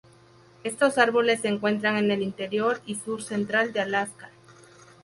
Estos 0.63 0.97
árboles 0.97 1.41
se 1.41 1.47
encuentran 1.47 1.95
en 1.95 2.09
el 2.09 2.23
interior 2.23 2.81
y 2.87 2.95
sur 2.95 3.21
central 3.21 3.71
de 3.71 3.81
Alaska. 3.81 4.31